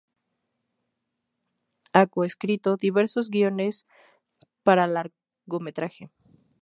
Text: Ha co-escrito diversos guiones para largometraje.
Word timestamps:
Ha 1.93 2.03
co-escrito 2.13 2.75
diversos 2.75 3.29
guiones 3.29 3.85
para 4.63 4.87
largometraje. 4.95 6.09